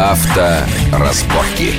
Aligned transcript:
Авторазборки. 0.00 1.78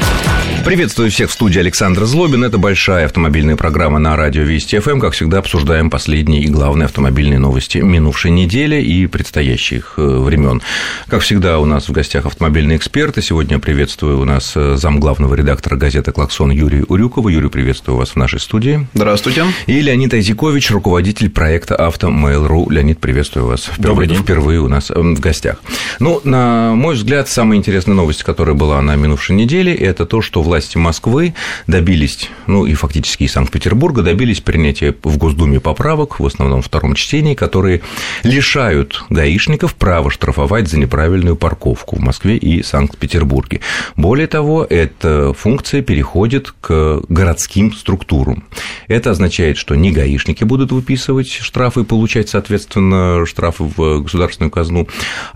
Приветствую 0.66 1.10
всех 1.10 1.32
в 1.32 1.34
студии 1.34 1.60
Александр 1.60 2.06
Злобин. 2.06 2.44
Это 2.44 2.60
большая 2.60 3.06
автомобильная 3.06 3.56
программа 3.56 3.98
на 3.98 4.16
радио 4.16 4.44
Вести 4.44 4.78
ФМ. 4.78 5.00
Как 5.00 5.14
всегда, 5.14 5.40
обсуждаем 5.40 5.90
последние 5.90 6.44
и 6.44 6.48
главные 6.48 6.86
автомобильные 6.86 7.40
новости 7.40 7.80
минувшей 7.80 8.30
недели 8.30 8.80
и 8.80 9.08
предстоящих 9.08 9.96
э, 9.98 10.02
времен. 10.02 10.62
Как 11.08 11.22
всегда, 11.22 11.58
у 11.58 11.66
нас 11.66 11.90
в 11.90 11.92
гостях 11.92 12.28
автомобильные 12.28 12.78
эксперты. 12.78 13.24
Сегодня 13.24 13.58
приветствую 13.58 14.20
у 14.20 14.24
нас 14.24 14.54
э, 14.56 14.76
зам 14.76 15.00
главного 15.00 15.34
редактора 15.34 15.78
газеты 15.78 16.12
«Клаксон» 16.12 16.52
Юрий 16.52 16.84
Урюкова. 16.88 17.30
Юрий, 17.30 17.50
приветствую 17.50 17.98
вас 17.98 18.12
в 18.12 18.16
нашей 18.18 18.40
студии. 18.40 18.88
Здравствуйте. 18.94 19.46
И 19.66 19.82
Леонид 19.82 20.14
Айзикович, 20.14 20.70
руководитель 20.70 21.32
проекта 21.32 21.76
«Авто 21.76 22.10
Mail.ru». 22.10 22.72
Леонид, 22.72 23.00
приветствую 23.00 23.48
вас 23.48 23.64
впервые, 23.66 24.08
день. 24.08 24.18
впервые 24.20 24.60
у 24.60 24.68
нас 24.68 24.92
э, 24.92 24.94
в 24.94 25.20
гостях. 25.20 25.58
Ну, 26.00 26.22
на 26.24 26.76
мой 26.76 26.94
взгляд, 26.96 27.28
самая 27.28 27.58
интересная 27.58 27.96
новость, 27.96 28.22
которая 28.22 28.54
была 28.54 28.80
на 28.84 28.96
минувшей 28.96 29.36
неделе, 29.36 29.74
это 29.74 30.06
то, 30.06 30.22
что 30.22 30.51
власти 30.52 30.76
Москвы 30.78 31.34
добились, 31.66 32.30
ну 32.46 32.66
и 32.66 32.74
фактически 32.74 33.24
и 33.24 33.30
Санкт-Петербурга 33.30 34.02
добились 34.02 34.42
принятия 34.42 34.94
в 35.02 35.18
Госдуме 35.18 35.62
поправок, 35.62 36.20
в 36.20 36.26
основном 36.26 36.62
в 36.62 36.66
втором 36.66 36.94
чтении, 36.96 37.36
которые 37.36 37.80
лишают 38.24 39.06
гаишников 39.10 39.76
права 39.76 40.12
штрафовать 40.12 40.68
за 40.68 40.78
неправильную 40.78 41.38
парковку 41.38 41.96
в 41.96 42.00
Москве 42.00 42.36
и 42.36 42.64
Санкт-Петербурге. 42.64 43.62
Более 43.96 44.28
того, 44.28 44.68
эта 44.70 45.34
функция 45.34 45.82
переходит 45.82 46.54
к 46.60 47.02
городским 47.08 47.72
структурам. 47.72 48.44
Это 48.90 49.12
означает, 49.12 49.56
что 49.56 49.76
не 49.76 49.92
гаишники 49.92 50.44
будут 50.44 50.74
выписывать 50.74 51.30
штрафы 51.32 51.82
и 51.82 51.86
получать, 51.86 52.28
соответственно, 52.28 53.26
штрафы 53.26 53.64
в 53.64 54.02
государственную 54.02 54.52
казну, 54.52 54.90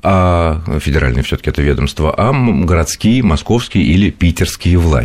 а 0.03 0.61
федеральные 0.81 1.23
все 1.23 1.37
таки 1.37 1.51
это 1.51 1.61
ведомство, 1.61 2.13
а 2.13 2.33
городские, 2.33 3.23
московские 3.23 3.85
или 3.85 4.09
питерские 4.09 4.77
власти. 4.77 5.04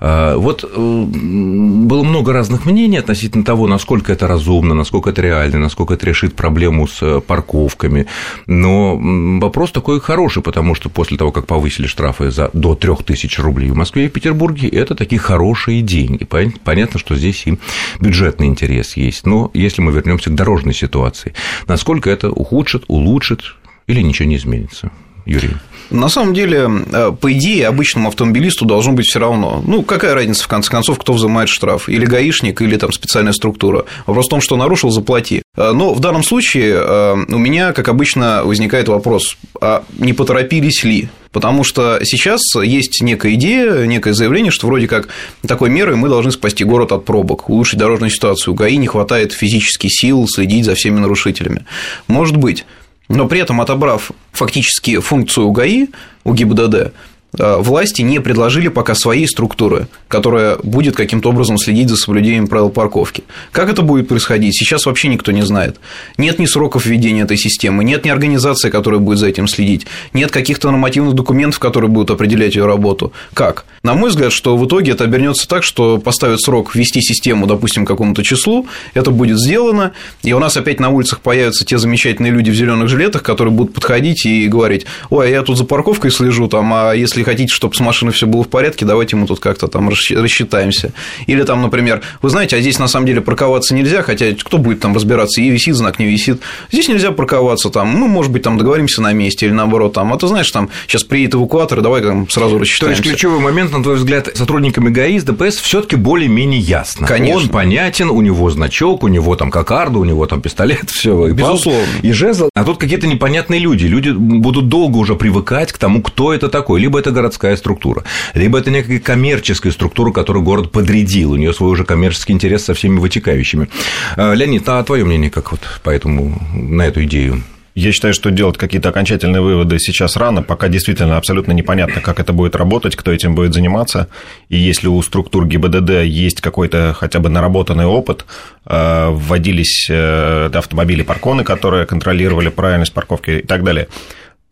А, 0.00 0.36
вот 0.36 0.64
э, 0.64 0.76
было 0.76 2.02
много 2.02 2.32
разных 2.32 2.66
мнений 2.66 2.98
относительно 2.98 3.44
того, 3.44 3.66
насколько 3.66 4.12
это 4.12 4.26
разумно, 4.26 4.74
насколько 4.74 5.10
это 5.10 5.22
реально, 5.22 5.58
насколько 5.58 5.94
это 5.94 6.06
решит 6.06 6.34
проблему 6.34 6.86
с 6.86 7.02
э, 7.02 7.20
парковками. 7.20 8.06
Но 8.46 8.98
вопрос 9.40 9.72
такой 9.72 10.00
хороший, 10.00 10.42
потому 10.42 10.74
что 10.74 10.88
после 10.88 11.16
того, 11.16 11.32
как 11.32 11.46
повысили 11.46 11.86
штрафы 11.86 12.30
за 12.30 12.50
до 12.52 12.74
3000 12.74 13.40
рублей 13.40 13.70
в 13.70 13.76
Москве 13.76 14.06
и 14.06 14.08
Петербурге, 14.08 14.68
это 14.68 14.94
такие 14.94 15.18
хорошие 15.18 15.82
деньги. 15.82 16.24
Понятно, 16.64 16.98
что 16.98 17.16
здесь 17.16 17.46
и 17.46 17.58
бюджетный 18.00 18.46
интерес 18.46 18.96
есть. 18.96 19.26
Но 19.26 19.50
если 19.54 19.82
мы 19.82 19.92
вернемся 19.92 20.30
к 20.30 20.34
дорожной 20.34 20.74
ситуации, 20.74 21.34
насколько 21.66 22.10
это 22.10 22.30
ухудшит, 22.30 22.84
улучшит 22.88 23.56
или 23.86 24.00
ничего 24.00 24.28
не 24.28 24.36
изменится? 24.36 24.90
Юрий. 25.26 25.50
На 25.90 26.08
самом 26.08 26.34
деле, 26.34 26.68
э, 26.92 27.12
по 27.20 27.32
идее, 27.32 27.68
обычному 27.68 28.08
автомобилисту 28.08 28.64
должно 28.64 28.92
быть 28.92 29.06
все 29.06 29.18
равно. 29.18 29.62
Ну, 29.66 29.82
какая 29.82 30.14
разница, 30.14 30.44
в 30.44 30.48
конце 30.48 30.70
концов, 30.70 30.98
кто 30.98 31.12
взимает 31.12 31.48
штраф? 31.48 31.88
Или 31.88 32.06
гаишник, 32.06 32.60
или 32.62 32.76
там 32.76 32.92
специальная 32.92 33.32
структура. 33.32 33.84
Вопрос 34.06 34.26
в 34.26 34.30
том, 34.30 34.40
что 34.40 34.56
нарушил, 34.56 34.90
заплати. 34.90 35.42
Э, 35.56 35.72
но 35.72 35.92
в 35.94 36.00
данном 36.00 36.22
случае 36.22 36.74
э, 36.74 37.24
у 37.28 37.38
меня, 37.38 37.72
как 37.72 37.88
обычно, 37.88 38.42
возникает 38.44 38.88
вопрос, 38.88 39.36
а 39.60 39.84
не 39.98 40.12
поторопились 40.12 40.84
ли? 40.84 41.08
Потому 41.32 41.64
что 41.64 41.98
сейчас 42.04 42.40
есть 42.62 43.02
некая 43.02 43.34
идея, 43.34 43.86
некое 43.86 44.14
заявление, 44.14 44.52
что 44.52 44.68
вроде 44.68 44.86
как 44.86 45.08
такой 45.46 45.68
мерой 45.68 45.96
мы 45.96 46.08
должны 46.08 46.30
спасти 46.30 46.62
город 46.62 46.92
от 46.92 47.04
пробок, 47.04 47.50
улучшить 47.50 47.78
дорожную 47.78 48.10
ситуацию. 48.10 48.54
У 48.54 48.56
ГАИ 48.56 48.76
не 48.76 48.86
хватает 48.86 49.32
физических 49.32 49.90
сил 49.92 50.26
следить 50.28 50.64
за 50.64 50.74
всеми 50.76 51.00
нарушителями. 51.00 51.66
Может 52.06 52.36
быть. 52.36 52.64
Но 53.08 53.28
при 53.28 53.40
этом, 53.40 53.60
отобрав 53.60 54.10
фактически 54.32 54.98
функцию 54.98 55.50
ГАИ 55.50 55.88
у 56.24 56.34
ГИБДД, 56.34 56.92
власти 57.38 58.02
не 58.02 58.20
предложили 58.20 58.68
пока 58.68 58.94
своей 58.94 59.26
структуры, 59.26 59.88
которая 60.08 60.56
будет 60.62 60.96
каким-то 60.96 61.30
образом 61.30 61.58
следить 61.58 61.88
за 61.88 61.96
соблюдением 61.96 62.46
правил 62.46 62.70
парковки. 62.70 63.24
Как 63.52 63.68
это 63.68 63.82
будет 63.82 64.08
происходить, 64.08 64.56
сейчас 64.56 64.86
вообще 64.86 65.08
никто 65.08 65.32
не 65.32 65.42
знает. 65.42 65.76
Нет 66.18 66.38
ни 66.38 66.46
сроков 66.46 66.86
введения 66.86 67.22
этой 67.22 67.36
системы, 67.36 67.84
нет 67.84 68.04
ни 68.04 68.10
организации, 68.10 68.70
которая 68.70 69.00
будет 69.00 69.18
за 69.18 69.28
этим 69.28 69.48
следить, 69.48 69.86
нет 70.12 70.30
каких-то 70.30 70.70
нормативных 70.70 71.14
документов, 71.14 71.58
которые 71.58 71.90
будут 71.90 72.10
определять 72.10 72.54
ее 72.54 72.66
работу. 72.66 73.12
Как? 73.32 73.64
На 73.82 73.94
мой 73.94 74.10
взгляд, 74.10 74.32
что 74.32 74.56
в 74.56 74.66
итоге 74.66 74.92
это 74.92 75.04
обернется 75.04 75.48
так, 75.48 75.62
что 75.62 75.98
поставят 75.98 76.40
срок 76.40 76.74
ввести 76.74 77.00
систему, 77.00 77.46
допустим, 77.46 77.84
какому-то 77.84 78.22
числу, 78.22 78.66
это 78.94 79.10
будет 79.10 79.38
сделано, 79.38 79.92
и 80.22 80.32
у 80.32 80.38
нас 80.38 80.56
опять 80.56 80.80
на 80.80 80.90
улицах 80.90 81.20
появятся 81.20 81.64
те 81.64 81.78
замечательные 81.78 82.32
люди 82.32 82.50
в 82.50 82.54
зеленых 82.54 82.88
жилетах, 82.88 83.22
которые 83.22 83.52
будут 83.52 83.74
подходить 83.74 84.24
и 84.24 84.46
говорить, 84.46 84.86
ой, 85.10 85.26
а 85.26 85.30
я 85.30 85.42
тут 85.42 85.58
за 85.58 85.64
парковкой 85.64 86.10
слежу, 86.10 86.48
там, 86.48 86.72
а 86.72 86.92
если 86.92 87.23
хотите, 87.24 87.52
чтобы 87.52 87.74
с 87.74 87.80
машиной 87.80 88.12
все 88.12 88.26
было 88.26 88.44
в 88.44 88.48
порядке, 88.48 88.84
давайте 88.84 89.16
мы 89.16 89.26
тут 89.26 89.40
как-то 89.40 89.68
там 89.68 89.88
рассчитаемся. 89.88 90.92
Или 91.26 91.42
там, 91.42 91.62
например, 91.62 92.02
вы 92.22 92.30
знаете, 92.30 92.56
а 92.56 92.60
здесь 92.60 92.78
на 92.78 92.88
самом 92.88 93.06
деле 93.06 93.20
парковаться 93.20 93.74
нельзя, 93.74 94.02
хотя 94.02 94.26
кто 94.32 94.58
будет 94.58 94.80
там 94.80 94.94
разбираться, 94.94 95.40
и 95.40 95.48
висит 95.48 95.74
знак, 95.74 95.98
не 95.98 96.06
висит. 96.06 96.40
Здесь 96.70 96.88
нельзя 96.88 97.10
парковаться, 97.12 97.70
там, 97.70 97.88
мы, 97.88 98.08
может 98.08 98.32
быть, 98.32 98.42
там 98.42 98.58
договоримся 98.58 99.02
на 99.02 99.12
месте 99.12 99.46
или 99.46 99.52
наоборот, 99.52 99.92
там, 99.94 100.12
а 100.12 100.18
ты 100.18 100.26
знаешь, 100.26 100.50
там 100.50 100.70
сейчас 100.86 101.04
приедет 101.04 101.34
эвакуатор, 101.34 101.80
давай 101.80 102.02
там 102.02 102.28
сразу 102.28 102.58
рассчитаемся. 102.58 103.02
То 103.02 103.08
есть 103.08 103.16
ключевой 103.16 103.40
момент, 103.40 103.72
на 103.72 103.82
твой 103.82 103.96
взгляд, 103.96 104.30
сотрудниками 104.34 104.90
ГАИ 104.90 105.18
с 105.18 105.24
ДПС 105.24 105.56
все-таки 105.56 105.96
более-менее 105.96 106.60
ясно. 106.60 107.06
Конечно. 107.06 107.42
Он 107.42 107.48
понятен, 107.48 108.10
у 108.10 108.20
него 108.20 108.50
значок, 108.50 109.02
у 109.02 109.08
него 109.08 109.36
там 109.36 109.50
кокарда, 109.50 109.98
у 109.98 110.04
него 110.04 110.26
там 110.26 110.40
пистолет, 110.40 110.90
все. 110.90 111.28
Безусловно. 111.28 111.86
И 112.02 112.12
жезл. 112.12 112.50
А 112.54 112.64
тут 112.64 112.78
какие-то 112.78 113.06
непонятные 113.06 113.60
люди. 113.60 113.86
Люди 113.86 114.10
будут 114.10 114.68
долго 114.68 114.98
уже 114.98 115.14
привыкать 115.14 115.72
к 115.72 115.78
тому, 115.78 116.02
кто 116.02 116.32
это 116.32 116.48
такой. 116.48 116.80
Либо 116.80 116.98
это 116.98 117.10
городская 117.14 117.56
структура, 117.56 118.04
либо 118.34 118.58
это 118.58 118.70
некая 118.70 118.98
коммерческая 118.98 119.72
структура, 119.72 120.12
которую 120.12 120.42
город 120.44 120.70
подрядил, 120.70 121.32
у 121.32 121.36
нее 121.36 121.54
свой 121.54 121.70
уже 121.70 121.84
коммерческий 121.84 122.34
интерес 122.34 122.64
со 122.64 122.74
всеми 122.74 122.98
вытекающими. 122.98 123.68
А, 124.16 124.34
Леонид, 124.34 124.68
а 124.68 124.82
твое 124.84 125.04
мнение 125.04 125.30
как 125.30 125.52
вот 125.52 125.60
по 125.82 125.90
этому, 125.90 126.40
на 126.52 126.82
эту 126.82 127.04
идею? 127.04 127.42
Я 127.74 127.90
считаю, 127.90 128.14
что 128.14 128.30
делать 128.30 128.56
какие-то 128.56 128.90
окончательные 128.90 129.42
выводы 129.42 129.80
сейчас 129.80 130.16
рано, 130.16 130.44
пока 130.44 130.68
действительно 130.68 131.16
абсолютно 131.16 131.50
непонятно, 131.50 132.00
как 132.00 132.20
это 132.20 132.32
будет 132.32 132.54
работать, 132.54 132.94
кто 132.94 133.10
этим 133.10 133.34
будет 133.34 133.52
заниматься. 133.52 134.08
И 134.48 134.56
если 134.56 134.86
у 134.86 135.02
структур 135.02 135.44
ГИБДД 135.44 136.04
есть 136.04 136.40
какой-то 136.40 136.94
хотя 136.96 137.18
бы 137.18 137.30
наработанный 137.30 137.86
опыт, 137.86 138.26
э, 138.64 139.08
вводились 139.10 139.88
э, 139.90 140.50
автомобили 140.54 141.02
парконы, 141.02 141.42
которые 141.42 141.84
контролировали 141.84 142.48
правильность 142.48 142.92
парковки 142.92 143.30
и 143.42 143.46
так 143.46 143.64
далее, 143.64 143.88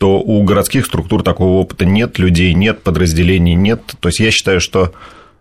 то 0.02 0.18
у 0.18 0.42
городских 0.42 0.86
структур 0.86 1.22
такого 1.22 1.60
опыта 1.60 1.84
нет, 1.84 2.18
людей 2.18 2.54
нет, 2.54 2.82
подразделений 2.82 3.54
нет. 3.54 3.82
То 4.00 4.08
есть 4.08 4.18
я 4.18 4.32
считаю, 4.32 4.60
что 4.60 4.90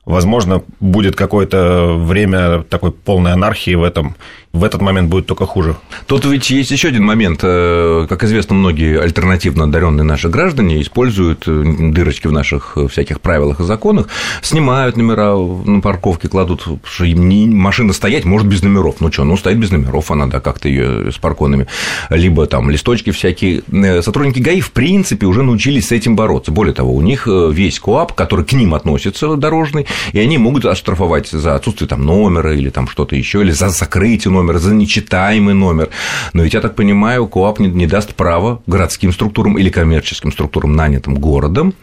возможно, 0.05 0.61
будет 0.79 1.15
какое-то 1.15 1.95
время 1.97 2.61
такой 2.69 2.91
полной 2.91 3.33
анархии 3.33 3.73
в 3.73 3.81
этом, 3.81 4.15
в 4.53 4.65
этот 4.65 4.81
момент 4.81 5.09
будет 5.09 5.27
только 5.27 5.45
хуже. 5.45 5.77
Тут 6.07 6.25
ведь 6.25 6.49
есть 6.49 6.71
еще 6.71 6.89
один 6.89 7.05
момент. 7.05 7.39
Э, 7.41 8.05
как 8.09 8.23
известно, 8.23 8.53
многие 8.53 8.99
альтернативно 8.99 9.63
одаренные 9.63 10.03
наши 10.03 10.27
граждане 10.27 10.81
используют 10.81 11.45
э, 11.47 11.63
дырочки 11.91 12.27
в 12.27 12.33
наших 12.33 12.73
э, 12.75 12.87
всяких 12.87 13.21
правилах 13.21 13.61
и 13.61 13.63
законах, 13.63 14.09
снимают 14.41 14.97
номера 14.97 15.37
на 15.37 15.79
парковке, 15.79 16.27
кладут, 16.27 16.67
что 16.83 17.05
машина 17.05 17.93
стоять 17.93 18.25
может 18.25 18.47
без 18.47 18.61
номеров. 18.61 18.97
Ну 18.99 19.11
что, 19.11 19.23
ну 19.23 19.37
стоит 19.37 19.57
без 19.57 19.71
номеров, 19.71 20.11
она, 20.11 20.27
да, 20.27 20.41
как-то 20.41 20.67
ее 20.67 21.11
с 21.11 21.17
парконами. 21.17 21.67
Либо 22.09 22.45
там 22.45 22.69
листочки 22.69 23.11
всякие. 23.11 23.63
Сотрудники 24.01 24.39
ГАИ, 24.39 24.59
в 24.59 24.71
принципе, 24.71 25.27
уже 25.27 25.43
научились 25.43 25.87
с 25.87 25.91
этим 25.93 26.17
бороться. 26.17 26.51
Более 26.51 26.73
того, 26.73 26.93
у 26.93 27.01
них 27.01 27.25
весь 27.27 27.79
КОАП, 27.79 28.13
который 28.13 28.43
к 28.43 28.51
ним 28.51 28.73
относится, 28.73 29.35
дорожный, 29.35 29.87
и 30.11 30.19
они 30.19 30.37
могут 30.37 30.65
оштрафовать 30.65 31.29
за 31.29 31.55
отсутствие 31.55 31.87
там 31.87 32.05
номера 32.05 32.53
или 32.53 32.69
там 32.69 32.87
что-то 32.87 33.15
еще, 33.15 33.41
или 33.41 33.51
за 33.51 33.69
закрытие 33.69 34.31
номер, 34.41 34.59
за 34.59 34.73
нечитаемый 34.73 35.53
номер. 35.53 35.89
Но 36.33 36.43
ведь, 36.43 36.53
я 36.53 36.61
так 36.61 36.75
понимаю, 36.75 37.27
КОАП 37.27 37.59
не, 37.59 37.67
не 37.67 37.87
даст 37.87 38.15
права 38.15 38.61
городским 38.67 39.13
структурам 39.13 39.57
или 39.57 39.69
коммерческим 39.69 40.31
структурам, 40.31 40.75
нанятым 40.75 41.15
городом, 41.15 41.73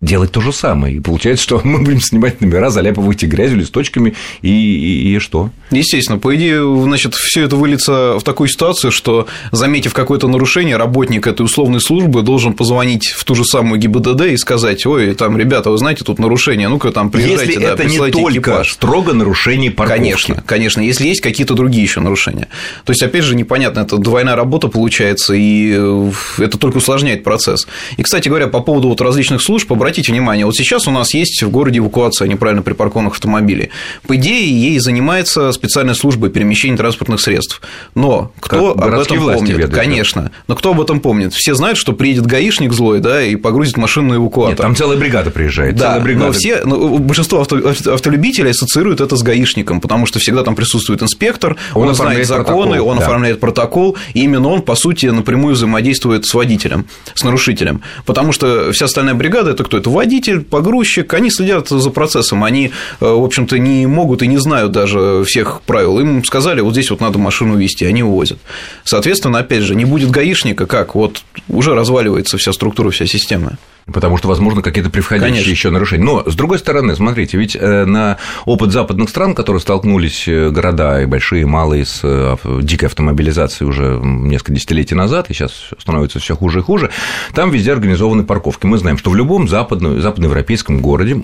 делать 0.00 0.30
то 0.30 0.40
же 0.40 0.52
самое. 0.52 0.96
И 0.96 1.00
получается, 1.00 1.42
что 1.42 1.60
мы 1.64 1.80
будем 1.80 2.00
снимать 2.00 2.40
номера, 2.40 2.70
заляпывать 2.70 3.22
их 3.22 3.30
грязью, 3.30 3.58
листочками, 3.58 4.14
и, 4.42 4.48
и, 4.48 5.16
и 5.16 5.18
что? 5.18 5.50
Естественно, 5.70 6.18
по 6.18 6.34
идее, 6.36 6.62
значит, 6.82 7.14
все 7.14 7.44
это 7.44 7.56
выльется 7.56 8.18
в 8.18 8.22
такую 8.22 8.48
ситуацию, 8.48 8.92
что, 8.92 9.26
заметив 9.52 9.94
какое-то 9.94 10.28
нарушение, 10.28 10.76
работник 10.76 11.26
этой 11.26 11.42
условной 11.42 11.80
службы 11.80 12.22
должен 12.22 12.52
позвонить 12.52 13.08
в 13.08 13.24
ту 13.24 13.34
же 13.34 13.44
самую 13.44 13.80
ГИБДД 13.80 14.22
и 14.26 14.36
сказать, 14.36 14.84
ой, 14.86 15.14
там, 15.14 15.36
ребята, 15.36 15.70
вы 15.70 15.78
знаете, 15.78 16.04
тут 16.04 16.18
нарушение, 16.18 16.68
ну-ка 16.68 16.92
там 16.92 17.10
приезжайте, 17.10 17.54
если 17.54 17.64
да, 17.64 17.72
это 17.72 17.84
не 17.84 17.98
только 17.98 18.32
экипаж. 18.32 18.72
строго 18.72 19.12
нарушение 19.12 19.70
парковки. 19.70 19.98
Конечно, 19.98 20.44
конечно, 20.46 20.80
если 20.80 21.06
есть 21.06 21.20
какие-то 21.20 21.54
другие 21.54 21.82
еще 21.82 22.00
нарушения. 22.00 22.48
То 22.84 22.92
есть, 22.92 23.02
опять 23.02 23.24
же, 23.24 23.34
непонятно, 23.34 23.80
это 23.80 23.96
двойная 23.96 24.36
работа 24.36 24.68
получается, 24.68 25.34
и 25.34 25.74
э, 25.74 26.10
это 26.38 26.58
только 26.58 26.78
усложняет 26.78 27.24
процесс. 27.24 27.66
И, 27.96 28.02
кстати 28.02 28.28
говоря, 28.28 28.46
по 28.46 28.60
поводу 28.60 28.88
вот 28.88 29.00
различных 29.00 29.42
служб, 29.42 29.70
обратите 29.86 30.10
внимание, 30.10 30.44
вот 30.44 30.56
сейчас 30.56 30.88
у 30.88 30.90
нас 30.90 31.14
есть 31.14 31.40
в 31.44 31.48
городе 31.48 31.78
эвакуация 31.78 32.26
неправильно 32.26 32.62
припаркованных 32.62 33.14
автомобилей. 33.14 33.70
По 34.08 34.16
идее, 34.16 34.50
ей 34.50 34.80
занимается 34.80 35.52
специальная 35.52 35.94
служба 35.94 36.28
перемещения 36.28 36.76
транспортных 36.76 37.20
средств. 37.20 37.60
Но 37.94 38.32
кто 38.40 38.74
как 38.74 38.84
об 38.84 38.98
этом 38.98 39.18
помнит? 39.18 39.50
Ведают, 39.50 39.74
Конечно. 39.74 40.22
Да? 40.22 40.30
Но 40.48 40.56
кто 40.56 40.72
об 40.72 40.80
этом 40.80 40.98
помнит? 40.98 41.32
Все 41.34 41.54
знают, 41.54 41.78
что 41.78 41.92
приедет 41.92 42.26
гаишник 42.26 42.72
злой, 42.72 42.98
да, 42.98 43.22
и 43.22 43.36
погрузит 43.36 43.76
машину 43.76 44.08
на 44.08 44.16
эвакуатор. 44.16 44.54
Нет, 44.54 44.58
там 44.58 44.74
целая 44.74 44.98
бригада 44.98 45.30
приезжает. 45.30 45.76
Да, 45.76 46.00
бригада. 46.00 46.26
но 46.26 46.32
все, 46.32 46.62
ну, 46.64 46.98
большинство 46.98 47.42
авто, 47.42 47.56
автолюбителей 47.56 48.50
ассоциируют 48.50 49.00
это 49.00 49.14
с 49.14 49.22
гаишником, 49.22 49.80
потому 49.80 50.06
что 50.06 50.18
всегда 50.18 50.42
там 50.42 50.56
присутствует 50.56 51.00
инспектор, 51.00 51.56
он, 51.74 51.88
он 51.88 51.94
знает 51.94 52.26
законы, 52.26 52.70
протокол, 52.70 52.88
он 52.88 52.98
да. 52.98 53.04
оформляет 53.04 53.38
протокол, 53.38 53.96
и 54.14 54.24
именно 54.24 54.48
он, 54.48 54.62
по 54.62 54.74
сути, 54.74 55.06
напрямую 55.06 55.54
взаимодействует 55.54 56.26
с 56.26 56.34
водителем, 56.34 56.86
с 57.14 57.22
нарушителем. 57.22 57.82
Потому 58.04 58.32
что 58.32 58.72
вся 58.72 58.86
остальная 58.86 59.14
бригада 59.14 59.52
это 59.52 59.62
кто? 59.62 59.75
Это 59.76 59.90
водитель, 59.90 60.42
погрузчик, 60.42 61.12
они 61.14 61.30
следят 61.30 61.68
за 61.68 61.90
процессом, 61.90 62.44
они, 62.44 62.72
э, 63.00 63.04
в 63.04 63.24
общем-то, 63.24 63.58
не 63.58 63.86
могут 63.86 64.22
и 64.22 64.26
не 64.26 64.38
знают 64.38 64.72
даже 64.72 65.24
всех 65.24 65.62
правил. 65.62 66.00
Им 66.00 66.24
сказали, 66.24 66.60
вот 66.60 66.72
здесь 66.72 66.90
вот 66.90 67.00
надо 67.00 67.18
машину 67.18 67.56
вести, 67.56 67.84
они 67.84 68.02
увозят. 68.02 68.38
Соответственно, 68.84 69.38
опять 69.38 69.62
же, 69.62 69.74
не 69.74 69.84
будет 69.84 70.10
гаишника, 70.10 70.66
как? 70.66 70.94
Вот 70.94 71.22
уже 71.48 71.74
разваливается 71.74 72.38
вся 72.38 72.52
структура, 72.52 72.90
вся 72.90 73.06
система. 73.06 73.58
Потому 73.92 74.16
что, 74.16 74.26
возможно, 74.26 74.62
какие-то 74.62 74.90
превходящие 74.90 75.32
Конечно. 75.32 75.50
еще 75.50 75.70
нарушения. 75.70 76.04
Но, 76.04 76.28
с 76.28 76.34
другой 76.34 76.58
стороны, 76.58 76.96
смотрите, 76.96 77.38
ведь 77.38 77.54
э, 77.54 77.84
на 77.84 78.18
опыт 78.44 78.72
западных 78.72 79.08
стран, 79.08 79.34
которые 79.34 79.60
столкнулись 79.60 80.26
э, 80.26 80.50
города 80.50 81.00
и 81.02 81.06
большие, 81.06 81.42
и 81.42 81.44
малые 81.44 81.84
с 81.84 82.00
э, 82.02 82.36
дикой 82.62 82.86
автомобилизацией 82.86 83.68
уже 83.68 84.00
несколько 84.02 84.54
десятилетий 84.54 84.96
назад, 84.96 85.30
и 85.30 85.34
сейчас 85.34 85.70
становится 85.78 86.18
все 86.18 86.34
хуже 86.34 86.58
и 86.58 86.62
хуже, 86.62 86.90
там 87.32 87.50
везде 87.52 87.72
организованы 87.72 88.24
парковки. 88.24 88.66
Мы 88.66 88.78
знаем, 88.78 88.98
что 88.98 89.10
в 89.10 89.14
любом 89.14 89.46
западном, 89.46 90.00
западноевропейском 90.00 90.80
городе, 90.80 91.16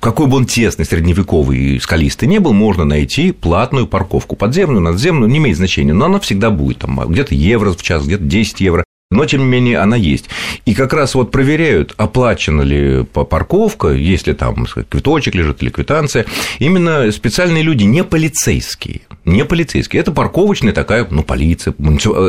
какой 0.00 0.26
бы 0.26 0.36
он 0.36 0.44
тесный, 0.44 0.84
средневековый 0.84 1.58
и 1.58 1.80
скалистый 1.80 2.28
не 2.28 2.38
был, 2.38 2.52
можно 2.52 2.84
найти 2.84 3.32
платную 3.32 3.86
парковку. 3.86 4.36
Подземную, 4.36 4.82
надземную, 4.82 5.30
не 5.30 5.38
имеет 5.38 5.56
значения, 5.56 5.94
но 5.94 6.04
она 6.04 6.20
всегда 6.20 6.50
будет. 6.50 6.80
Там 6.80 7.00
где-то 7.08 7.34
евро 7.34 7.72
в 7.72 7.82
час, 7.82 8.04
где-то 8.04 8.24
10 8.24 8.60
евро 8.60 8.84
но 9.12 9.26
тем 9.26 9.40
не 9.40 9.46
менее 9.46 9.78
она 9.78 9.96
есть. 9.96 10.26
И 10.66 10.74
как 10.74 10.92
раз 10.92 11.16
вот 11.16 11.32
проверяют, 11.32 11.94
оплачена 11.96 12.62
ли 12.62 13.04
парковка, 13.04 13.88
если 13.88 14.34
там 14.34 14.66
квиточек 14.88 15.34
лежит 15.34 15.62
или 15.62 15.70
квитанция, 15.70 16.26
именно 16.60 17.10
специальные 17.10 17.64
люди, 17.64 17.82
не 17.82 18.04
полицейские, 18.04 19.00
не 19.24 19.44
полицейские, 19.44 20.00
это 20.00 20.12
парковочная 20.12 20.72
такая, 20.72 21.08
ну, 21.10 21.24
полиция, 21.24 21.74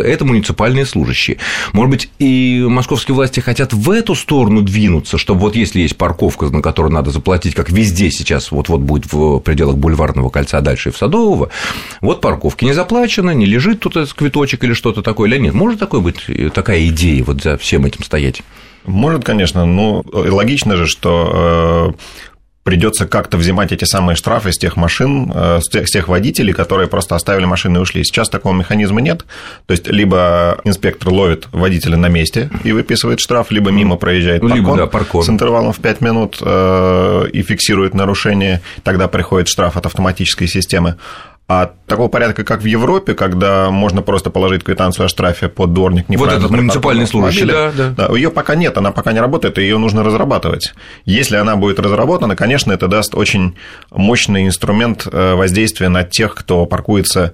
это 0.03 0.25
муниципальные 0.25 0.87
служащие. 0.87 1.37
Может 1.71 1.91
быть, 1.91 2.09
и 2.17 2.65
московские 2.67 3.13
власти 3.13 3.39
хотят 3.41 3.73
в 3.73 3.91
эту 3.91 4.15
сторону 4.15 4.63
двинуться, 4.63 5.19
чтобы 5.19 5.41
вот 5.41 5.55
если 5.55 5.81
есть 5.81 5.97
парковка, 5.97 6.47
на 6.47 6.63
которую 6.63 6.91
надо 6.91 7.11
заплатить, 7.11 7.53
как 7.53 7.69
везде 7.69 8.09
сейчас, 8.09 8.51
вот-вот 8.51 8.81
будет 8.81 9.11
в 9.13 9.37
пределах 9.39 9.77
Бульварного 9.77 10.29
кольца, 10.29 10.57
а 10.57 10.61
дальше 10.61 10.89
и 10.89 10.91
в 10.91 10.97
Садового, 10.97 11.49
вот 12.01 12.21
парковки 12.21 12.65
не 12.65 12.73
заплачена, 12.73 13.35
не 13.35 13.45
лежит 13.45 13.81
тут 13.81 13.95
квиточек 14.13 14.63
или 14.63 14.73
что-то 14.73 15.03
такое, 15.03 15.29
или 15.29 15.37
нет, 15.37 15.53
может 15.53 15.79
такое 15.79 16.01
быть, 16.01 16.25
такая 16.53 16.70
какая 16.71 16.87
идея 16.87 17.23
вот 17.25 17.43
за 17.43 17.57
всем 17.57 17.85
этим 17.85 18.03
стоять? 18.03 18.41
Может, 18.85 19.25
конечно, 19.25 19.65
но 19.65 20.03
логично 20.13 20.77
же, 20.77 20.87
что 20.87 21.93
э, 21.93 22.01
придется 22.63 23.07
как-то 23.07 23.35
взимать 23.37 23.73
эти 23.73 23.83
самые 23.83 24.15
штрафы 24.15 24.53
с 24.53 24.57
тех 24.57 24.77
машин, 24.77 25.29
э, 25.35 25.59
с 25.61 25.67
тех, 25.67 25.85
с 25.85 25.91
тех 25.91 26.07
водителей, 26.07 26.53
которые 26.53 26.87
просто 26.87 27.15
оставили 27.15 27.43
машины 27.43 27.77
и 27.77 27.79
ушли. 27.81 28.05
Сейчас 28.05 28.29
такого 28.29 28.53
механизма 28.53 29.01
нет. 29.01 29.25
То 29.65 29.73
есть, 29.73 29.87
либо 29.87 30.59
инспектор 30.63 31.09
ловит 31.09 31.49
водителя 31.51 31.97
на 31.97 32.07
месте 32.07 32.49
и 32.63 32.71
выписывает 32.71 33.19
штраф, 33.19 33.51
либо 33.51 33.69
мимо 33.69 33.97
проезжает 33.97 34.41
паркон, 34.41 34.57
либо, 34.57 34.77
да, 34.77 34.87
паркон. 34.87 35.23
с 35.23 35.29
интервалом 35.29 35.73
в 35.73 35.79
5 35.79 35.99
минут 36.01 36.37
э, 36.41 37.25
и 37.33 37.41
фиксирует 37.41 37.93
нарушение, 37.93 38.61
тогда 38.83 39.09
приходит 39.09 39.49
штраф 39.49 39.75
от 39.75 39.85
автоматической 39.85 40.47
системы. 40.47 40.95
А 41.53 41.73
такого 41.85 42.07
порядка, 42.07 42.45
как 42.45 42.61
в 42.61 42.65
Европе, 42.65 43.13
когда 43.13 43.71
можно 43.71 44.01
просто 44.01 44.29
положить 44.29 44.63
квитанцию 44.63 45.07
о 45.07 45.09
штрафе 45.09 45.49
под 45.49 45.73
дворник 45.73 46.05
Вот 46.07 46.31
этот 46.31 46.49
муниципальный 46.49 47.05
служащий, 47.05 47.43
да, 47.43 47.73
да. 47.75 47.89
да. 47.89 48.15
Ее 48.15 48.31
пока 48.31 48.55
нет, 48.55 48.77
она 48.77 48.91
пока 48.93 49.11
не 49.11 49.19
работает, 49.19 49.57
и 49.57 49.61
ее 49.61 49.77
нужно 49.77 50.01
разрабатывать. 50.01 50.73
Если 51.03 51.35
она 51.35 51.57
будет 51.57 51.77
разработана, 51.77 52.37
конечно, 52.37 52.71
это 52.71 52.87
даст 52.87 53.15
очень 53.15 53.57
мощный 53.91 54.47
инструмент 54.47 55.05
э, 55.11 55.33
воздействия 55.33 55.89
на 55.89 56.05
тех, 56.05 56.35
кто 56.35 56.65
паркуется 56.65 57.33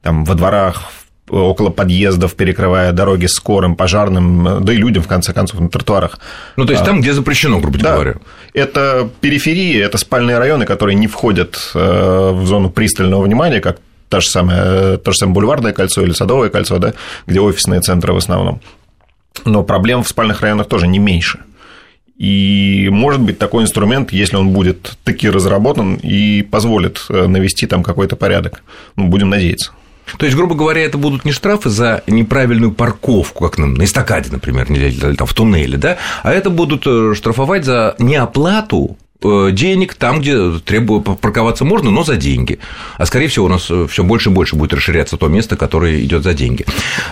там, 0.00 0.24
во 0.24 0.34
дворах, 0.34 0.84
около 1.28 1.70
подъездов, 1.70 2.34
перекрывая 2.34 2.92
дороги 2.92 3.26
скорым, 3.26 3.76
пожарным, 3.76 4.64
да 4.64 4.72
и 4.72 4.76
людям, 4.76 5.02
в 5.02 5.08
конце 5.08 5.32
концов, 5.32 5.60
на 5.60 5.68
тротуарах. 5.68 6.18
Ну, 6.56 6.64
то 6.66 6.72
есть, 6.72 6.84
там, 6.84 7.00
где 7.00 7.12
запрещено, 7.12 7.60
грубо 7.60 7.78
да, 7.78 7.94
говоря. 7.94 8.14
Это 8.54 9.08
периферии, 9.20 9.80
это 9.80 9.98
спальные 9.98 10.38
районы, 10.38 10.64
которые 10.64 10.94
не 10.94 11.06
входят 11.06 11.70
э, 11.74 12.30
в 12.32 12.46
зону 12.46 12.70
пристального 12.70 13.22
внимания, 13.22 13.60
как 13.60 13.78
то 14.08 14.20
же 14.20 14.28
самое, 14.28 14.96
то 14.98 15.12
же 15.12 15.18
самое 15.18 15.34
бульварное 15.34 15.72
кольцо 15.72 16.02
или 16.02 16.12
садовое 16.12 16.48
кольцо, 16.48 16.78
да, 16.78 16.94
где 17.26 17.40
офисные 17.40 17.80
центры 17.80 18.12
в 18.12 18.16
основном. 18.16 18.60
Но 19.44 19.62
проблем 19.62 20.02
в 20.02 20.08
спальных 20.08 20.40
районах 20.40 20.68
тоже 20.68 20.88
не 20.88 20.98
меньше. 20.98 21.40
И 22.16 22.88
может 22.90 23.20
быть 23.20 23.38
такой 23.38 23.62
инструмент, 23.62 24.12
если 24.12 24.36
он 24.36 24.50
будет 24.50 24.98
таки 25.04 25.30
разработан 25.30 25.94
и 25.94 26.42
позволит 26.42 27.06
э, 27.08 27.28
навести 27.28 27.66
там 27.66 27.84
какой-то 27.84 28.16
порядок. 28.16 28.62
Ну, 28.96 29.06
будем 29.06 29.30
надеяться. 29.30 29.70
То 30.16 30.26
есть, 30.26 30.36
грубо 30.36 30.54
говоря, 30.54 30.82
это 30.82 30.98
будут 30.98 31.24
не 31.24 31.32
штрафы 31.32 31.68
за 31.70 32.02
неправильную 32.06 32.72
парковку, 32.72 33.48
как 33.48 33.58
на 33.58 33.84
эстакаде, 33.84 34.30
например, 34.30 34.70
или 34.70 35.14
там, 35.14 35.26
в 35.26 35.34
туннеле, 35.34 35.76
да, 35.76 35.98
а 36.22 36.32
это 36.32 36.50
будут 36.50 36.86
э, 36.86 37.14
штрафовать 37.14 37.64
за 37.64 37.94
неоплату 37.98 38.96
денег 39.20 39.94
там, 39.94 40.20
где 40.20 40.58
требую 40.60 41.00
парковаться 41.00 41.64
можно, 41.64 41.90
но 41.90 42.04
за 42.04 42.16
деньги. 42.16 42.60
А 42.98 43.06
скорее 43.06 43.26
всего, 43.26 43.46
у 43.46 43.48
нас 43.48 43.66
э, 43.68 43.86
все 43.90 44.04
больше 44.04 44.30
и 44.30 44.32
больше 44.32 44.54
будет 44.54 44.72
расширяться 44.72 45.16
то 45.16 45.26
место, 45.26 45.56
которое 45.56 46.00
идет 46.04 46.22
за 46.22 46.34
деньги. 46.34 46.64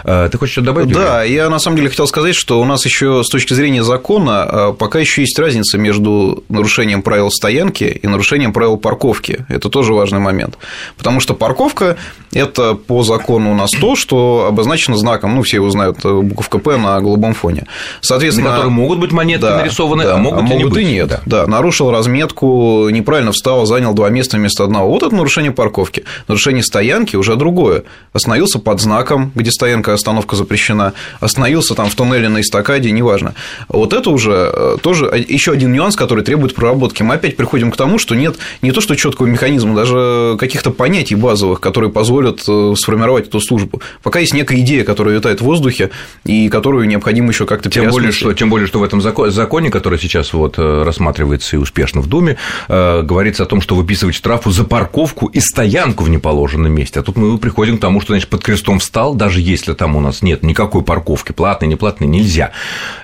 Э, 0.04 0.28
ты 0.30 0.38
хочешь 0.38 0.52
что-то 0.52 0.66
добавить? 0.66 0.92
Да, 0.92 1.24
я 1.24 1.50
на 1.50 1.58
самом 1.58 1.78
деле 1.78 1.88
хотел 1.88 2.06
сказать, 2.06 2.36
что 2.36 2.60
у 2.60 2.64
нас 2.64 2.84
еще 2.84 3.24
с 3.24 3.28
точки 3.28 3.54
зрения 3.54 3.82
закона 3.82 4.74
пока 4.78 5.00
еще 5.00 5.22
есть 5.22 5.36
разница 5.38 5.78
между 5.78 6.44
нарушением 6.48 7.02
правил 7.02 7.30
стоянки 7.30 7.84
и 7.84 8.06
нарушением 8.06 8.52
правил 8.52 8.76
парковки. 8.76 9.44
Это 9.48 9.68
тоже 9.68 9.92
важный 9.92 10.20
момент. 10.20 10.58
Потому 10.96 11.18
что 11.18 11.34
парковка– 11.34 11.96
это 12.32 12.74
по 12.74 13.02
закону 13.02 13.50
у 13.50 13.54
нас 13.54 13.72
то, 13.72 13.96
что 13.96 14.46
обозначено 14.48 14.96
знаком, 14.96 15.34
ну, 15.34 15.42
все 15.42 15.56
его 15.56 15.70
знают, 15.70 16.04
буковка 16.04 16.58
П 16.58 16.76
на 16.76 17.00
голубом 17.00 17.34
фоне. 17.34 17.66
Соответственно, 18.00 18.50
на 18.50 18.56
котором 18.56 18.74
могут 18.74 19.00
быть 19.00 19.10
монетки 19.10 19.42
да, 19.42 19.58
нарисованы, 19.58 20.04
да, 20.04 20.14
а 20.14 20.16
могут, 20.18 20.40
а 20.40 20.42
могут 20.42 20.60
и, 20.60 20.64
не 20.64 20.70
быть. 20.70 20.82
и 20.82 20.84
нет. 20.84 21.08
Да. 21.08 21.20
да, 21.26 21.46
нарушил 21.46 21.90
разметку, 21.96 22.88
неправильно 22.90 23.32
встал, 23.32 23.66
занял 23.66 23.94
два 23.94 24.10
места 24.10 24.36
вместо 24.36 24.64
одного. 24.64 24.90
Вот 24.90 25.02
это 25.02 25.14
нарушение 25.14 25.52
парковки. 25.52 26.04
Нарушение 26.28 26.62
стоянки 26.62 27.16
уже 27.16 27.36
другое. 27.36 27.84
Остановился 28.12 28.58
под 28.58 28.80
знаком, 28.80 29.32
где 29.34 29.50
стоянка 29.50 29.92
остановка 29.92 30.36
запрещена, 30.36 30.92
остановился 31.20 31.74
там 31.74 31.88
в 31.88 31.94
туннеле 31.94 32.28
на 32.28 32.40
эстакаде, 32.40 32.90
неважно. 32.90 33.34
Вот 33.68 33.92
это 33.92 34.10
уже 34.10 34.50
э, 34.52 34.76
тоже 34.82 35.06
еще 35.28 35.52
один 35.52 35.72
нюанс, 35.72 35.96
который 35.96 36.22
требует 36.22 36.54
проработки. 36.54 37.02
Мы 37.02 37.14
опять 37.14 37.36
приходим 37.36 37.70
к 37.70 37.76
тому, 37.76 37.98
что 37.98 38.14
нет 38.14 38.36
не 38.62 38.72
то, 38.72 38.80
что 38.80 38.94
четкого 38.94 39.26
механизма, 39.26 39.74
даже 39.74 40.36
каких-то 40.38 40.70
понятий 40.70 41.14
базовых, 41.14 41.60
которые 41.60 41.90
позволят 41.90 42.42
э, 42.46 42.74
сформировать 42.76 43.28
эту 43.28 43.40
службу. 43.40 43.80
Пока 44.02 44.20
есть 44.20 44.34
некая 44.34 44.60
идея, 44.60 44.84
которая 44.84 45.16
витает 45.16 45.40
в 45.40 45.44
воздухе 45.44 45.90
и 46.24 46.48
которую 46.48 46.86
необходимо 46.86 47.28
еще 47.28 47.46
как-то 47.46 47.70
тем 47.70 47.90
более, 47.90 48.12
что 48.12 48.32
Тем 48.34 48.50
более, 48.50 48.66
что 48.66 48.80
в 48.80 48.82
этом 48.82 49.00
законе, 49.00 49.70
который 49.70 49.98
сейчас 49.98 50.32
вот 50.32 50.54
э, 50.58 50.82
рассматривается 50.82 51.56
и 51.56 51.58
успешно 51.58 51.85
успешно 51.86 52.00
в 52.00 52.06
Думе, 52.06 52.36
э, 52.68 53.02
говорится 53.02 53.44
о 53.44 53.46
том, 53.46 53.60
что 53.60 53.74
выписывать 53.74 54.14
штрафу 54.14 54.50
за 54.50 54.64
парковку 54.64 55.26
и 55.26 55.40
стоянку 55.40 56.04
в 56.04 56.10
неположенном 56.10 56.72
месте. 56.72 57.00
А 57.00 57.02
тут 57.02 57.16
мы 57.16 57.38
приходим 57.38 57.78
к 57.78 57.80
тому, 57.80 58.00
что, 58.00 58.12
значит, 58.12 58.28
под 58.28 58.42
крестом 58.42 58.78
встал, 58.78 59.14
даже 59.14 59.40
если 59.40 59.72
там 59.74 59.96
у 59.96 60.00
нас 60.00 60.22
нет 60.22 60.42
никакой 60.42 60.82
парковки, 60.82 61.32
платной, 61.32 61.68
неплатной, 61.68 62.08
нельзя. 62.08 62.50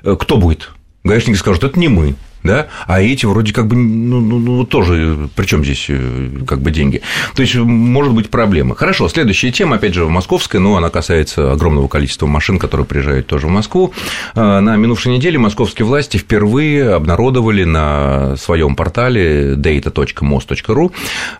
Э, 0.02 0.16
кто 0.18 0.36
будет? 0.36 0.70
Гаишники 1.04 1.36
скажут, 1.36 1.64
это 1.64 1.78
не 1.78 1.88
мы 1.88 2.14
да, 2.42 2.68
а 2.86 3.00
эти 3.00 3.26
вроде 3.26 3.52
как 3.52 3.66
бы, 3.66 3.76
ну, 3.76 4.20
ну, 4.20 4.38
ну 4.38 4.64
тоже, 4.64 5.28
причем 5.34 5.64
здесь 5.64 5.86
э, 5.88 6.28
как 6.46 6.60
бы 6.60 6.70
деньги. 6.70 7.02
То 7.34 7.42
есть, 7.42 7.54
может 7.54 8.12
быть 8.12 8.30
проблема. 8.30 8.74
Хорошо, 8.74 9.08
следующая 9.08 9.52
тема, 9.52 9.76
опять 9.76 9.94
же, 9.94 10.06
московская, 10.06 10.58
но 10.58 10.76
она 10.76 10.90
касается 10.90 11.52
огромного 11.52 11.88
количества 11.88 12.26
машин, 12.26 12.58
которые 12.58 12.86
приезжают 12.86 13.26
тоже 13.26 13.46
в 13.46 13.50
Москву. 13.50 13.92
Э, 14.34 14.60
на 14.60 14.76
минувшей 14.76 15.12
неделе 15.12 15.38
московские 15.38 15.86
власти 15.86 16.16
впервые 16.16 16.94
обнародовали 16.94 17.64
на 17.64 18.36
своем 18.36 18.76
портале 18.76 19.54
data.mos.ru, 19.54 20.92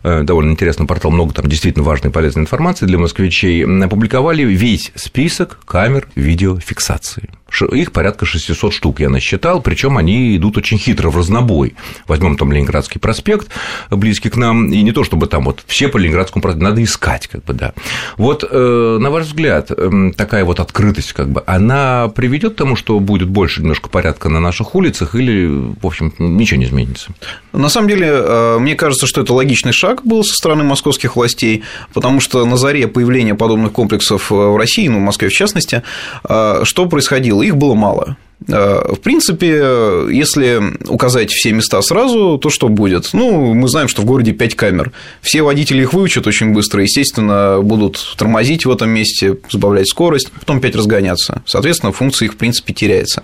э, 0.03 0.23
довольно 0.23 0.53
интересный 0.53 0.87
портал, 0.87 1.11
много 1.11 1.35
там 1.35 1.47
действительно 1.47 1.85
важной 1.85 2.11
и 2.11 2.13
полезной 2.13 2.43
информации 2.43 2.87
для 2.87 2.99
москвичей, 2.99 3.65
опубликовали 3.65 4.43
весь 4.45 4.93
список 4.95 5.59
камер 5.67 6.09
видеофиксации. 6.15 7.31
Их 7.71 7.93
порядка 7.93 8.25
600 8.25 8.73
штук 8.73 9.01
я 9.01 9.11
насчитал, 9.11 9.61
причем 9.61 9.99
они 9.99 10.37
идут 10.37 10.57
очень 10.57 10.79
хитро 10.79 10.92
в 11.01 11.17
разнобой. 11.17 11.75
Возьмем 12.07 12.37
там 12.37 12.53
Ленинградский 12.53 13.01
проспект, 13.01 13.49
близкий 13.91 14.31
к 14.31 14.37
нам, 14.37 14.71
и 14.73 14.83
не 14.83 14.93
то 14.93 15.05
чтобы 15.05 15.27
там 15.27 15.45
вот 15.45 15.63
все 15.67 15.89
по 15.89 15.99
Ленинградскому 15.99 16.43
проспекту, 16.43 16.65
надо 16.65 16.83
искать, 16.83 17.27
как 17.29 17.45
бы, 17.45 17.53
да. 17.53 17.73
Вот, 18.17 18.45
э, 18.49 18.99
на 19.01 19.11
ваш 19.11 19.27
взгляд, 19.27 19.71
эм, 19.71 20.13
такая 20.13 20.45
вот 20.45 20.61
открытость, 20.61 21.13
как 21.13 21.31
бы, 21.31 21.43
она 21.47 22.09
приведет 22.09 22.55
к 22.55 22.57
тому, 22.57 22.77
что 22.77 22.99
будет 23.01 23.29
больше 23.29 23.63
немножко 23.63 23.89
порядка 23.89 24.29
на 24.29 24.41
наших 24.41 24.75
улицах, 24.75 25.15
или, 25.15 25.47
в 25.47 25.87
общем, 25.87 26.13
ничего 26.19 26.61
не 26.61 26.67
изменится? 26.67 27.13
На 27.53 27.69
самом 27.69 27.89
деле, 27.89 28.09
э, 28.09 28.59
мне 28.59 28.75
кажется, 28.75 29.07
что 29.07 29.23
это 29.23 29.35
логичный 29.35 29.73
шаг 29.73 30.05
был 30.05 30.25
со 30.25 30.35
стороны 30.35 30.65
московских 30.65 31.17
властей, 31.17 31.63
потому 31.95 32.21
что 32.21 32.45
на 32.45 32.57
заре 32.57 32.89
появления 32.89 33.35
подобных 33.35 33.73
комплексов 33.73 34.31
в 34.31 34.57
России, 34.57 34.89
ну, 34.89 34.99
в 34.99 35.03
Москве 35.03 35.29
в 35.29 35.33
частности, 35.33 35.83
что 36.25 36.87
происходило? 36.87 37.43
Их 37.43 37.57
было 37.57 37.75
мало. 37.75 38.17
Э, 38.49 38.95
в 38.95 39.01
принципе, 39.01 40.07
если 40.11 40.61
указать 40.89 41.31
все 41.31 41.53
места 41.53 41.81
сразу, 41.83 42.39
то 42.39 42.51
что 42.51 42.69
будет? 42.69 43.11
Ну, 43.13 43.55
мы 43.55 43.69
знаем, 43.69 43.89
что 43.89 44.03
в 44.03 44.05
городе 44.05 44.33
5 44.33 44.55
камер. 44.55 44.93
Все 45.21 45.43
водители 45.43 45.83
их 45.83 45.93
выучат 45.93 46.27
очень 46.27 46.53
быстро, 46.53 46.83
естественно, 46.83 47.61
будут 47.63 48.15
тормозить 48.17 48.67
в 48.67 48.71
этом 48.71 48.91
месте, 48.91 49.37
сбавлять 49.51 49.89
скорость, 49.89 50.31
потом 50.33 50.61
5 50.61 50.77
разгоняться. 50.77 51.43
Соответственно, 51.47 51.93
функция 51.93 52.27
их, 52.27 52.35
в 52.35 52.37
принципе, 52.37 52.73
теряется. 52.73 53.23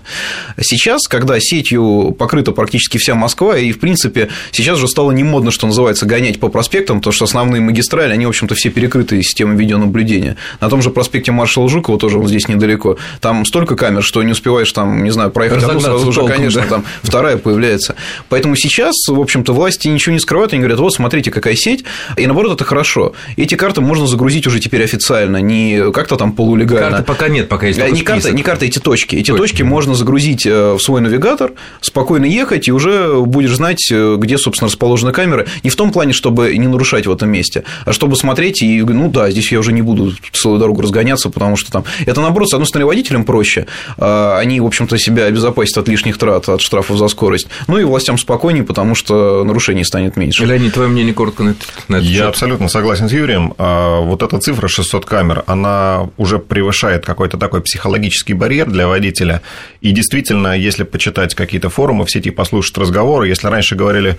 Сейчас, 0.59 1.07
когда 1.07 1.39
сетью 1.39 2.15
покрыта 2.17 2.51
практически 2.51 2.97
вся 2.97 3.15
Москва, 3.15 3.57
и, 3.57 3.71
в 3.71 3.79
принципе, 3.79 4.29
сейчас 4.51 4.77
же 4.77 4.87
стало 4.87 5.11
не 5.11 5.23
модно, 5.23 5.51
что 5.51 5.67
называется, 5.67 6.05
гонять 6.05 6.39
по 6.39 6.49
проспектам, 6.49 6.99
потому 6.99 7.13
что 7.13 7.25
основные 7.25 7.61
магистрали, 7.61 8.13
они, 8.13 8.25
в 8.25 8.29
общем-то, 8.29 8.55
все 8.55 8.69
перекрыты 8.69 9.21
системой 9.21 9.55
видеонаблюдения. 9.57 10.37
На 10.59 10.69
том 10.69 10.81
же 10.81 10.89
проспекте 10.89 11.31
маршала 11.31 11.69
Жукова, 11.69 11.99
тоже 11.99 12.19
вот 12.19 12.29
здесь 12.29 12.47
недалеко, 12.47 12.97
там 13.21 13.45
столько 13.45 13.75
камер, 13.75 14.03
что 14.03 14.23
не 14.23 14.31
успеваешь 14.31 14.71
там 14.71 15.08
не 15.09 15.13
знаю, 15.13 15.31
проехать 15.31 15.63
одну, 15.63 15.79
сразу 15.79 16.07
уже, 16.07 16.25
конечно, 16.27 16.61
да. 16.61 16.67
там 16.67 16.85
вторая 17.03 17.37
появляется. 17.37 17.95
Поэтому 18.29 18.55
сейчас, 18.55 18.95
в 19.07 19.19
общем-то, 19.19 19.53
власти 19.53 19.87
ничего 19.87 20.13
не 20.13 20.19
скрывают, 20.19 20.53
они 20.53 20.61
говорят, 20.61 20.79
вот, 20.79 20.93
смотрите, 20.93 21.31
какая 21.31 21.55
сеть, 21.55 21.83
и 22.15 22.25
наоборот, 22.25 22.53
это 22.53 22.63
хорошо. 22.63 23.13
Эти 23.35 23.55
карты 23.55 23.81
можно 23.81 24.07
загрузить 24.07 24.45
уже 24.47 24.59
теперь 24.59 24.83
официально, 24.83 25.37
не 25.37 25.91
как-то 25.91 26.15
там 26.15 26.31
полулегально. 26.31 26.89
Карты 26.89 27.03
пока 27.03 27.27
нет, 27.27 27.49
пока 27.49 27.67
есть 27.67 27.79
не 27.91 28.01
карты, 28.01 28.31
не 28.31 28.43
карты, 28.43 28.67
эти 28.67 28.79
точки. 28.79 29.15
Эти 29.15 29.31
точки, 29.31 29.41
точки 29.41 29.63
можно 29.63 29.95
загрузить 29.95 30.45
э, 30.45 30.73
в 30.73 30.79
свой 30.79 31.01
навигатор, 31.01 31.53
спокойно 31.81 32.25
ехать, 32.25 32.67
и 32.67 32.71
уже 32.71 33.19
будешь 33.19 33.55
знать, 33.55 33.89
э, 33.91 34.15
где, 34.17 34.37
собственно, 34.37 34.67
расположены 34.67 35.11
камеры. 35.11 35.47
Не 35.63 35.69
в 35.69 35.75
том 35.75 35.91
плане, 35.91 36.13
чтобы 36.13 36.55
не 36.55 36.67
нарушать 36.67 37.07
в 37.07 37.11
этом 37.11 37.29
месте, 37.29 37.63
а 37.85 37.93
чтобы 37.93 38.15
смотреть 38.15 38.61
и, 38.61 38.81
ну 38.81 39.09
да, 39.09 39.31
здесь 39.31 39.51
я 39.51 39.59
уже 39.59 39.73
не 39.73 39.81
буду 39.81 40.13
целую 40.31 40.59
дорогу 40.59 40.81
разгоняться, 40.81 41.29
потому 41.29 41.55
что 41.55 41.71
там... 41.71 41.83
Это, 42.05 42.21
наоборот, 42.21 42.49
с 42.49 42.53
одной 42.53 42.67
стороны, 42.67 42.85
водителям 42.85 43.23
проще, 43.23 43.65
а 43.97 44.37
они, 44.39 44.59
в 44.59 44.65
общем-то, 44.89 44.97
себя 44.97 45.25
обезопасить 45.25 45.77
от 45.77 45.87
лишних 45.87 46.17
трат, 46.17 46.49
от 46.49 46.61
штрафов 46.61 46.97
за 46.97 47.07
скорость. 47.07 47.47
Ну 47.67 47.77
и 47.77 47.83
властям 47.83 48.17
спокойнее, 48.17 48.63
потому 48.63 48.95
что 48.95 49.43
нарушений 49.43 49.83
станет 49.83 50.17
меньше. 50.17 50.45
Леонид, 50.45 50.73
твое 50.73 50.89
мнение 50.89 51.13
коротко 51.13 51.43
на, 51.43 51.55
на 51.87 51.97
этот 51.97 52.07
Я 52.07 52.19
счет? 52.19 52.27
абсолютно 52.27 52.67
согласен 52.67 53.07
с 53.09 53.11
Юрием. 53.11 53.53
А, 53.57 53.99
вот 54.01 54.23
эта 54.23 54.39
цифра 54.39 54.67
600 54.67 55.05
камер, 55.05 55.43
она 55.47 56.09
уже 56.17 56.39
превышает 56.39 57.05
какой-то 57.05 57.37
такой 57.37 57.61
психологический 57.61 58.33
барьер 58.33 58.69
для 58.69 58.87
водителя. 58.87 59.41
И 59.81 59.91
действительно, 59.91 60.57
если 60.57 60.83
почитать 60.83 61.35
какие-то 61.35 61.69
форумы 61.69 62.05
в 62.05 62.11
сети, 62.11 62.31
послушать 62.31 62.77
разговоры, 62.77 63.27
если 63.27 63.47
раньше 63.47 63.75
говорили, 63.75 64.17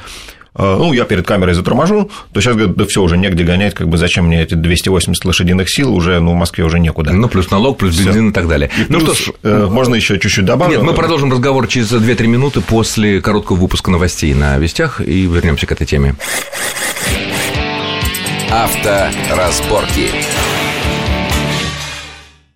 ну, 0.57 0.93
я 0.93 1.05
перед 1.05 1.27
камерой 1.27 1.55
заторможу, 1.55 2.11
то 2.33 2.41
сейчас 2.41 2.57
говорят, 2.57 2.77
да 2.77 2.85
все, 2.87 3.03
уже 3.03 3.17
негде 3.17 3.45
гонять, 3.45 3.75
как 3.75 3.89
бы 3.89 3.97
зачем 3.99 4.27
мне 4.27 4.43
эти 4.43 4.55
280 4.55 5.25
лошадиных 5.25 5.71
сил, 5.71 5.95
уже, 5.95 6.21
ну, 6.21 6.33
в 6.33 6.35
Москве 6.35 6.65
уже 6.65 6.81
некуда. 6.81 7.13
Ну, 7.13 7.29
плюс 7.29 7.51
налог, 7.51 7.79
плюс 7.79 7.97
бензин 7.97 8.31
и 8.31 8.33
так 8.33 8.49
далее. 8.49 8.71
И 8.77 8.87
ну 8.89 9.01
плюс, 9.01 9.19
что 9.19 9.33
ж, 9.33 9.35
э, 9.43 9.69
можно 9.71 9.95
еще 9.95 10.19
чуть-чуть 10.19 10.45
добавить. 10.45 10.77
Нет, 10.77 10.83
мы 10.83 10.93
продолжим 10.93 11.31
разговор 11.31 11.67
через 11.67 11.93
2-3 11.93 12.27
минуты 12.27 12.61
после 12.61 13.21
короткого 13.21 13.57
выпуска 13.57 13.91
новостей 13.91 14.35
на 14.35 14.59
Вестях 14.59 15.01
и 15.01 15.27
вернемся 15.27 15.67
к 15.67 15.73
этой 15.73 15.87
теме. 15.87 16.17
Авторазборки. 18.51 20.09